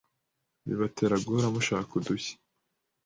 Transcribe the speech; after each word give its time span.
Bibatera 0.67 1.15
guhora 1.25 1.47
mushaka 1.55 1.91
udushya, 1.99 2.35